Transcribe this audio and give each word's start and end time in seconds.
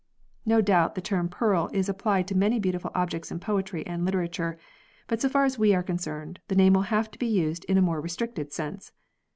No 0.47 0.61
doubt 0.61 0.95
the 0.95 0.99
term 1.01 1.29
pearl 1.29 1.69
is 1.73 1.87
applied 1.87 2.27
to 2.27 2.35
many 2.35 2.57
beautiful 2.59 2.89
objects 2.95 3.29
in 3.29 3.39
poetry 3.39 3.85
and 3.85 4.03
literature, 4.03 4.57
but 5.05 5.21
so 5.21 5.29
far 5.29 5.43
as 5.45 5.59
we 5.59 5.75
are 5.75 5.83
concerned, 5.83 6.39
the 6.47 6.55
name 6.55 6.73
will 6.73 6.81
have 6.89 7.11
to 7.11 7.19
be 7.19 7.27
used 7.27 7.65
in 7.65 7.77
a 7.77 7.83
more 7.83 8.01
restricted 8.01 8.51
sense. 8.51 8.93